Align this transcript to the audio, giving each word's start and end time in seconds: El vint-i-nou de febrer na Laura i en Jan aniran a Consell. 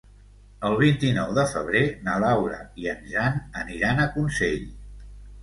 El 0.69 0.77
vint-i-nou 0.77 1.33
de 1.39 1.43
febrer 1.51 1.83
na 2.07 2.15
Laura 2.23 2.57
i 2.85 2.89
en 2.95 3.05
Jan 3.13 3.39
aniran 3.61 4.03
a 4.03 4.11
Consell. 4.19 4.67